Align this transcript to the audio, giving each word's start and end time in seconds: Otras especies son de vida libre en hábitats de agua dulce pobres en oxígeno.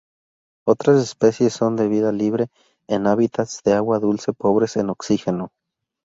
Otras 0.65 0.99
especies 0.99 1.53
son 1.53 1.75
de 1.75 1.87
vida 1.87 2.11
libre 2.11 2.47
en 2.87 3.05
hábitats 3.05 3.61
de 3.63 3.73
agua 3.73 3.99
dulce 3.99 4.33
pobres 4.33 4.75
en 4.77 4.89
oxígeno. 4.89 5.51